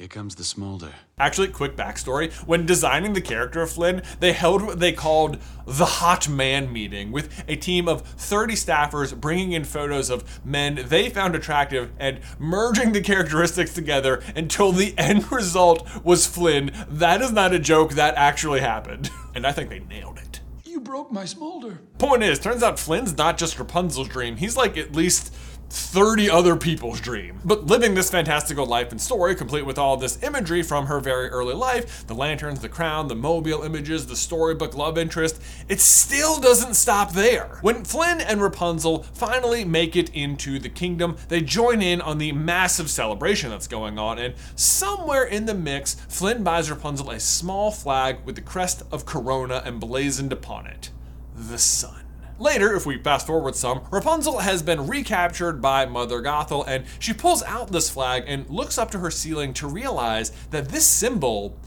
Here 0.00 0.08
comes 0.08 0.34
the 0.34 0.44
smolder. 0.44 0.94
Actually, 1.18 1.48
quick 1.48 1.76
backstory. 1.76 2.32
When 2.46 2.64
designing 2.64 3.12
the 3.12 3.20
character 3.20 3.60
of 3.60 3.70
Flynn, 3.70 4.00
they 4.18 4.32
held 4.32 4.62
what 4.62 4.80
they 4.80 4.92
called 4.92 5.36
the 5.66 5.84
Hot 5.84 6.26
Man 6.26 6.72
meeting 6.72 7.12
with 7.12 7.44
a 7.46 7.54
team 7.54 7.86
of 7.86 8.00
30 8.00 8.54
staffers 8.54 9.14
bringing 9.14 9.52
in 9.52 9.64
photos 9.64 10.08
of 10.08 10.40
men 10.42 10.86
they 10.86 11.10
found 11.10 11.34
attractive 11.34 11.92
and 11.98 12.20
merging 12.38 12.92
the 12.92 13.02
characteristics 13.02 13.74
together 13.74 14.22
until 14.34 14.72
the 14.72 14.94
end 14.96 15.30
result 15.30 15.86
was 16.02 16.26
Flynn. 16.26 16.70
That 16.88 17.20
is 17.20 17.30
not 17.30 17.52
a 17.52 17.58
joke, 17.58 17.92
that 17.92 18.14
actually 18.14 18.60
happened. 18.60 19.10
And 19.32 19.46
I 19.46 19.52
think 19.52 19.68
they 19.68 19.78
nailed 19.78 20.18
it. 20.18 20.40
You 20.64 20.80
broke 20.80 21.12
my 21.12 21.24
smolder. 21.24 21.78
Point 21.98 22.24
is, 22.24 22.40
turns 22.40 22.64
out 22.64 22.80
Flynn's 22.80 23.16
not 23.16 23.38
just 23.38 23.56
Rapunzel's 23.58 24.08
dream, 24.08 24.36
he's 24.36 24.56
like 24.56 24.76
at 24.76 24.96
least 24.96 25.32
30 25.70 26.28
other 26.28 26.56
people's 26.56 27.00
dream. 27.00 27.40
But 27.44 27.66
living 27.66 27.94
this 27.94 28.10
fantastical 28.10 28.66
life 28.66 28.90
and 28.90 29.00
story, 29.00 29.34
complete 29.34 29.64
with 29.64 29.78
all 29.78 29.96
this 29.96 30.22
imagery 30.22 30.62
from 30.62 30.86
her 30.86 31.00
very 31.00 31.28
early 31.28 31.54
life 31.54 32.06
the 32.06 32.14
lanterns, 32.14 32.60
the 32.60 32.68
crown, 32.68 33.08
the 33.08 33.14
mobile 33.14 33.62
images, 33.62 34.06
the 34.06 34.16
storybook 34.16 34.76
love 34.76 34.98
interest 34.98 35.40
it 35.68 35.80
still 35.80 36.40
doesn't 36.40 36.74
stop 36.74 37.12
there. 37.12 37.58
When 37.62 37.84
Flynn 37.84 38.20
and 38.20 38.42
Rapunzel 38.42 39.04
finally 39.04 39.64
make 39.64 39.96
it 39.96 40.10
into 40.10 40.58
the 40.58 40.68
kingdom, 40.68 41.16
they 41.28 41.40
join 41.40 41.80
in 41.82 42.00
on 42.00 42.18
the 42.18 42.32
massive 42.32 42.90
celebration 42.90 43.50
that's 43.50 43.68
going 43.68 43.98
on, 43.98 44.18
and 44.18 44.34
somewhere 44.56 45.24
in 45.24 45.46
the 45.46 45.54
mix, 45.54 45.94
Flynn 45.94 46.42
buys 46.42 46.70
Rapunzel 46.70 47.10
a 47.10 47.20
small 47.20 47.70
flag 47.70 48.18
with 48.24 48.34
the 48.34 48.40
crest 48.40 48.82
of 48.90 49.06
Corona 49.06 49.62
emblazoned 49.64 50.32
upon 50.32 50.66
it 50.66 50.90
the 51.34 51.58
sun. 51.58 52.09
Later, 52.40 52.74
if 52.74 52.86
we 52.86 52.96
fast 52.96 53.26
forward 53.26 53.54
some, 53.54 53.82
Rapunzel 53.90 54.38
has 54.38 54.62
been 54.62 54.86
recaptured 54.86 55.60
by 55.60 55.84
Mother 55.84 56.22
Gothel, 56.22 56.64
and 56.66 56.86
she 56.98 57.12
pulls 57.12 57.42
out 57.42 57.70
this 57.70 57.90
flag 57.90 58.24
and 58.26 58.48
looks 58.48 58.78
up 58.78 58.90
to 58.92 58.98
her 59.00 59.10
ceiling 59.10 59.52
to 59.52 59.66
realize 59.66 60.32
that 60.50 60.70
this 60.70 60.86
symbol 60.86 61.58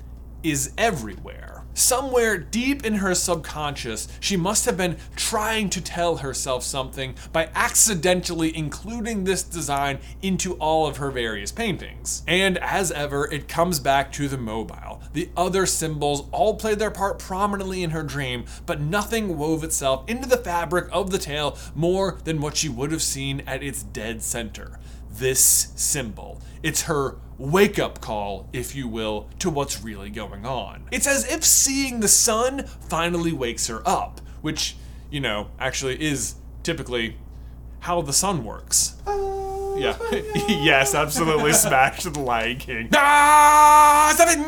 is 0.42 0.72
everywhere. 0.75 1.62
Somewhere 1.75 2.38
deep 2.38 2.86
in 2.86 2.96
her 2.96 3.15
subconscious, 3.15 4.08
she 4.20 4.38
must 4.38 4.65
have 4.65 4.77
been 4.77 4.98
trying 5.15 5.72
to 5.72 5.82
tell 5.82 6.18
herself 6.18 6.63
something 6.63 7.15
by 7.32 7.50
accidentally 7.56 8.56
including 8.56 9.24
this 9.24 9.42
design 9.42 9.98
into 10.22 10.53
all 10.56 10.86
of 10.86 10.98
her 10.98 11.10
various 11.10 11.51
paintings. 11.51 12.22
And 12.27 12.60
as 12.60 12.92
ever, 12.92 13.32
it 13.32 13.48
comes 13.48 13.80
back 13.80 14.12
to 14.13 14.27
the 14.27 14.38
mobile. 14.38 15.01
The 15.13 15.30
other 15.36 15.65
symbols 15.65 16.27
all 16.32 16.56
played 16.56 16.77
their 16.77 16.92
part 16.92 17.18
prominently 17.18 17.82
in 17.82 17.89
her 17.89 18.03
dream, 18.03 18.46
but 18.68 18.80
nothing 18.80 19.38
wove 19.38 19.63
itself 19.63 20.08
into 20.08 20.30
the 20.30 20.38
fabric 20.38 20.88
of 20.92 21.10
the 21.10 21.18
tale 21.18 21.58
more 21.74 22.20
than 22.24 22.39
what 22.39 22.56
she 22.56 22.70
would 22.70 22.92
have 22.92 23.01
seen 23.01 23.42
at 23.48 23.63
its 23.63 23.82
dead 23.82 24.22
center. 24.22 24.80
This 25.13 25.72
symbol. 25.75 26.41
It's 26.62 26.84
her 26.84 27.17
wake 27.38 27.79
up 27.79 28.01
call, 28.01 28.48
if 28.53 28.75
you 28.75 28.88
will, 28.88 29.29
to 29.39 29.50
what's 29.50 29.82
really 29.82 30.10
going 30.10 30.46
on. 30.46 30.86
It's 30.91 31.08
as 31.08 31.29
if 31.32 31.43
seeing 31.43 32.00
the 32.00 32.08
sun 32.08 32.65
finally 32.65 33.34
wakes 33.34 33.67
her 33.67 33.82
up, 33.88 34.22
which, 34.41 34.75
you 35.10 35.20
know, 35.20 35.48
actually 35.60 36.01
is 36.01 36.36
typically 36.63 37.17
how 37.82 38.01
the 38.01 38.13
sun 38.13 38.43
works. 38.46 38.96
Yeah. 39.05 39.98
yes, 40.48 40.93
absolutely 40.96 41.53
smacked 41.53 42.03
the 42.03 42.20
Lion 42.20 42.58
King. 42.58 42.89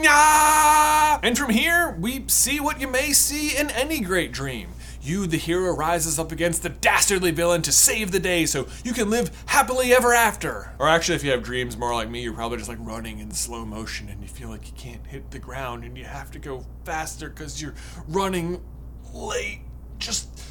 Ah! 0.08 1.20
And 1.24 1.38
from 1.38 1.50
here, 1.50 1.98
we 2.00 2.24
see 2.28 2.60
what 2.60 2.80
you 2.80 2.88
may 2.88 3.12
see 3.12 3.58
in 3.58 3.72
any 3.72 4.00
great 4.00 4.32
dream. 4.32 4.70
You, 5.06 5.28
the 5.28 5.38
hero, 5.38 5.72
rises 5.72 6.18
up 6.18 6.32
against 6.32 6.64
the 6.64 6.70
dastardly 6.70 7.30
villain 7.30 7.62
to 7.62 7.72
save 7.72 8.12
the 8.12 8.20
day 8.20 8.48
so 8.48 8.68
you 8.84 8.92
can 8.92 9.12
live 9.12 9.30
happily 9.46 9.94
ever 9.94 10.16
after. 10.16 10.74
Or 10.80 10.90
actually, 10.90 11.14
if 11.14 11.24
you 11.24 11.30
have 11.30 11.44
dreams 11.44 11.78
more 11.78 11.94
like 11.94 12.10
me, 12.10 12.24
you're 12.24 12.34
probably 12.34 12.58
just 12.58 12.70
like 12.70 12.80
running 12.82 13.20
in 13.20 13.30
slow 13.30 13.66
motion 13.66 14.10
and 14.10 14.20
you 14.24 14.28
feel 14.28 14.50
like 14.50 14.66
you 14.66 14.74
can't 14.76 15.06
hit 15.06 15.30
the 15.30 15.38
ground 15.38 15.84
and 15.84 15.96
you 15.96 16.06
have 16.06 16.32
to 16.32 16.40
go 16.40 16.66
faster 16.86 17.30
because 17.30 17.62
you're 17.62 17.76
running 18.08 18.64
late. 19.14 19.62
Just 20.00 20.42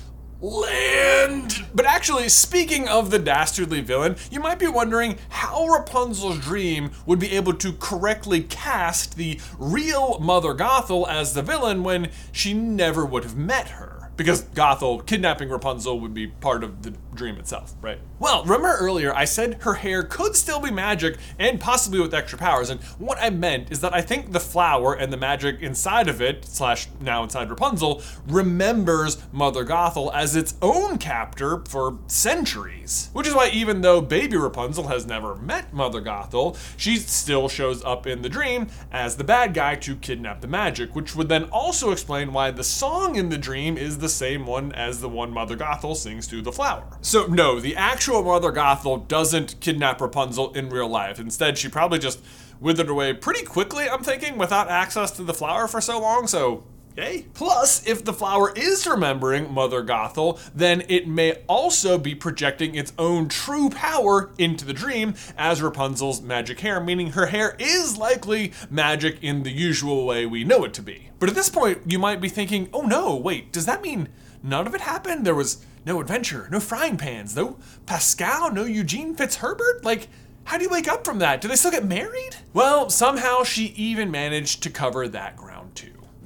land. 0.41 1.67
But 1.75 1.87
actually, 1.87 2.29
speaking 2.29 2.87
of 2.87 3.11
the 3.11 3.19
dastardly 3.19 3.81
villain, 3.81 4.15
you 4.31 4.39
might 4.39 4.61
be 4.61 4.69
wondering 4.69 5.19
how 5.31 5.67
Rapunzel's 5.67 6.39
dream 6.39 6.93
would 7.07 7.19
be 7.19 7.33
able 7.33 7.55
to 7.55 7.73
correctly 7.73 8.45
cast 8.45 9.17
the 9.17 9.41
real 9.59 10.21
Mother 10.21 10.55
Gothel 10.55 11.09
as 11.09 11.35
the 11.35 11.43
villain 11.43 11.83
when 11.83 12.13
she 12.31 12.55
never 12.55 13.05
would 13.05 13.25
have 13.25 13.37
met 13.37 13.71
her 13.71 14.04
because 14.17 14.43
Gothel 14.43 15.05
kidnapping 15.05 15.49
Rapunzel 15.49 15.99
would 16.01 16.15
be 16.15 16.29
part 16.29 16.63
of 16.63 16.83
the 16.83 16.95
dream 17.15 17.37
itself, 17.37 17.75
right? 17.81 17.99
Well, 18.19 18.43
remember 18.45 18.77
earlier 18.77 19.15
I 19.15 19.25
said 19.25 19.63
her 19.63 19.75
hair 19.75 20.03
could 20.03 20.37
still 20.37 20.61
be 20.61 20.71
magic 20.71 21.19
and 21.39 21.61
possibly 21.61 22.01
with 22.01 22.15
extra 22.15 22.39
powers, 22.39 22.71
and 22.71 22.81
what 22.99 23.19
I 23.21 23.31
meant 23.31 23.71
is 23.71 23.81
that 23.81 23.95
I 23.95 24.01
think 24.01 24.33
the 24.33 24.41
flower 24.41 24.95
and 24.95 25.13
the 25.13 25.17
magic 25.17 25.61
inside 25.61 26.09
of 26.09 26.21
it, 26.21 26.45
slash 26.45 26.89
now 27.01 27.23
inside 27.23 27.51
Rapunzel, 27.51 28.03
remembers 28.27 29.23
Mother 29.33 29.65
Gothel 29.65 30.13
as 30.15 30.37
its 30.37 30.55
own 30.63 30.99
captor 30.99 31.63
for 31.69 31.99
centuries. 32.07 33.11
Which 33.13 33.27
is 33.27 33.35
why 33.35 33.51
even 33.51 33.81
though 33.81 34.01
baby 34.01 34.37
Rapunzel 34.37 34.89
has 34.89 35.07
never 35.07 35.35
met 35.37 35.73
Mother 35.73 36.01
Gothel, 36.01 36.57
she 36.77 36.97
still 36.97 37.49
shows 37.49 37.83
up 37.85 38.07
in 38.07 38.23
the 38.23 38.29
dream 38.29 38.69
as 38.93 39.17
the 39.17 39.25
bad 39.25 39.55
guy 39.55 39.75
to 39.77 39.97
kidnap 39.97 40.41
the 40.41 40.47
magic, 40.47 40.95
which 40.95 41.17
would 41.17 41.29
then 41.29 41.45
also 41.45 41.91
explain 41.91 42.33
why 42.33 42.51
the 42.51 42.65
song 42.65 43.17
in 43.17 43.29
the 43.29 43.39
dream 43.39 43.77
is 43.77 43.99
the 43.99 44.04
same 44.09 44.47
one 44.47 44.73
as 44.73 45.01
the 45.01 45.09
one 45.09 45.31
Mother 45.31 45.57
Gothel 45.57 45.97
sings 45.97 46.27
to 46.29 46.43
the 46.43 46.53
flower. 46.53 46.85
So, 47.01 47.27
no, 47.27 47.61
the 47.61 47.77
actual 47.77 48.23
Mother 48.23 48.53
Gothel 48.53 49.07
doesn't 49.09 49.61
kidnap 49.61 50.01
Rapunzel 50.01 50.53
in 50.53 50.71
real 50.71 50.89
life. 50.89 51.19
Instead, 51.19 51.59
she 51.59 51.69
probably 51.69 51.99
just 51.99 52.21
withered 52.61 52.89
away 52.89 53.13
pretty 53.13 53.45
quickly, 53.45 53.89
I'm 53.89 54.03
thinking, 54.03 54.39
without 54.39 54.69
access 54.71 55.11
to 55.13 55.23
the 55.23 55.35
flower 55.35 55.67
for 55.69 55.81
so 55.81 56.01
long, 56.01 56.27
so 56.27 56.65
Okay. 56.97 57.27
Plus, 57.35 57.85
if 57.89 58.05
the 58.05 58.13
flower 58.13 58.53
is 58.55 58.87
remembering 58.87 59.53
Mother 59.53 59.83
Gothel, 59.83 60.39
then 60.55 60.85
it 60.89 61.09
may 61.09 61.33
also 61.49 61.99
be 61.99 62.15
projecting 62.15 62.77
its 62.77 62.93
own 62.99 63.29
true 63.29 63.69
power 63.69 64.31
into 64.39 64.65
the 64.65 64.73
dream 64.73 65.15
as 65.37 65.61
Rapunzel's 65.61 66.23
magic 66.23 66.61
hair, 66.61 66.79
meaning 66.81 67.11
her 67.11 67.27
hair 67.27 67.57
is 67.59 67.99
likely 67.99 68.53
magic 68.71 69.19
in 69.23 69.43
the 69.43 69.51
usual 69.51 70.07
way 70.07 70.25
we 70.25 70.45
know 70.45 70.63
it 70.63 70.73
to 70.75 70.83
be. 70.83 71.11
But 71.19 71.29
at 71.29 71.35
this 71.35 71.49
point, 71.49 71.81
you 71.87 71.99
might 71.99 72.21
be 72.21 72.29
thinking, 72.29 72.69
oh 72.73 72.83
no, 72.83 73.17
wait, 73.17 73.53
does 73.53 73.67
that 73.67 73.83
mean 73.83 74.09
none 74.41 74.69
of 74.69 74.75
it 74.75 74.83
happened? 74.83 75.27
There 75.27 75.35
was 75.35 75.67
no 75.85 76.01
adventure, 76.01 76.47
no 76.53 76.61
frying 76.61 76.97
pans, 76.97 77.35
no 77.35 77.59
Pascal, 77.87 78.53
no 78.53 78.65
Eugene 78.65 79.17
Fitzherbert? 79.17 79.85
Like, 79.85 80.07
how 80.45 80.59
do 80.59 80.63
you 80.63 80.71
wake 80.71 80.87
up 80.87 81.05
from 81.05 81.19
that? 81.19 81.41
Do 81.41 81.49
they 81.49 81.57
still 81.57 81.73
get 81.73 81.85
married? 81.85 82.37
Well, 82.53 82.89
somehow 82.89 83.43
she 83.43 83.67
even 83.77 84.13
managed 84.13 84.63
to 84.63 84.71
cover 84.71 85.09
that 85.09 85.37
ground. 85.37 85.64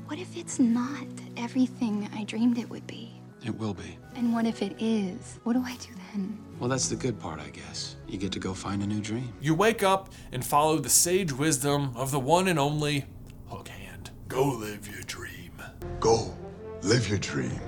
What 0.09 0.19
if 0.19 0.39
it's 0.39 0.59
not 0.59 1.07
everything 1.37 2.09
I 2.15 2.25
dreamed 2.25 2.57
it 2.57 2.71
would 2.71 2.87
be? 2.87 3.13
It 3.45 3.55
will 3.59 3.75
be. 3.75 3.99
And 4.17 4.33
what 4.33 4.47
if 4.47 4.63
it 4.63 4.75
is? 4.79 5.39
What 5.45 5.53
do 5.53 5.63
I 5.63 5.77
do 5.77 5.91
then? 6.15 6.39
Well, 6.59 6.71
that's 6.71 6.89
the 6.89 6.97
good 6.97 7.21
part, 7.21 7.41
I 7.41 7.51
guess. 7.51 7.97
You 8.09 8.17
get 8.17 8.33
to 8.33 8.39
go 8.39 8.55
find 8.55 8.83
a 8.83 8.87
new 8.87 9.03
dream. 9.03 9.35
You 9.43 9.55
wake 9.55 9.83
up 9.83 10.15
and 10.33 10.43
follow 10.43 10.79
the 10.79 10.89
sage 10.89 11.31
wisdom 11.31 11.93
of 11.95 12.11
the 12.11 12.19
one 12.19 12.49
and 12.49 12.59
only 12.59 13.05
Hook 13.51 13.69
Hand. 13.69 14.11
Go 14.29 14.45
live 14.45 14.89
your 14.91 15.03
dream. 15.03 15.53
Go, 16.01 16.35
live 16.81 17.07
your 17.07 17.19
dream. 17.19 17.61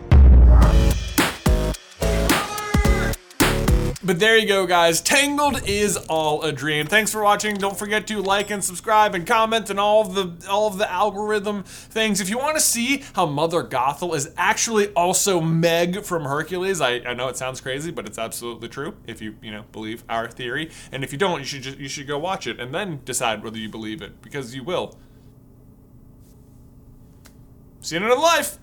But 4.11 4.19
there 4.19 4.37
you 4.37 4.49
go, 4.49 4.67
guys. 4.67 5.01
Tangled 5.01 5.63
is 5.69 5.97
all 5.97 6.43
a 6.43 6.51
dream. 6.51 6.87
Thanks 6.87 7.13
for 7.13 7.23
watching. 7.23 7.55
Don't 7.55 7.79
forget 7.79 8.09
to 8.09 8.21
like 8.21 8.51
and 8.51 8.65
subscribe 8.65 9.15
and 9.15 9.25
comment 9.25 9.71
and 9.71 9.79
all 9.79 10.01
of 10.01 10.15
the 10.17 10.51
all 10.51 10.67
of 10.67 10.79
the 10.79 10.91
algorithm 10.91 11.63
things. 11.63 12.21
If 12.21 12.29
you 12.29 12.37
want 12.37 12.57
to 12.57 12.61
see 12.61 13.05
how 13.13 13.27
Mother 13.27 13.63
Gothel 13.63 14.17
is 14.17 14.33
actually 14.37 14.89
also 14.95 15.41
Meg 15.41 16.03
from 16.03 16.25
Hercules, 16.25 16.81
I, 16.81 16.95
I 17.07 17.15
know 17.15 17.29
it 17.29 17.37
sounds 17.37 17.61
crazy, 17.61 17.93
but 17.93 18.05
it's 18.05 18.19
absolutely 18.19 18.69
true. 18.69 18.97
If 19.07 19.23
you 19.23 19.37
you 19.41 19.53
know 19.53 19.63
believe 19.71 20.03
our 20.09 20.27
theory, 20.29 20.73
and 20.91 21.05
if 21.05 21.13
you 21.13 21.19
don't, 21.19 21.39
you 21.39 21.47
should 21.47 21.63
just 21.63 21.79
you 21.79 21.89
should 21.89 22.09
go 22.09 22.19
watch 22.19 22.49
it 22.49 22.59
and 22.59 22.75
then 22.75 23.03
decide 23.05 23.45
whether 23.45 23.59
you 23.59 23.69
believe 23.69 24.03
it 24.03 24.21
because 24.23 24.57
you 24.57 24.65
will. 24.65 24.99
See 27.81 27.95
you 27.95 28.01
in 28.01 28.07
another 28.07 28.21
life. 28.21 28.59